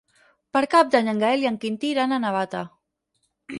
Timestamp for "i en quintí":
1.45-1.93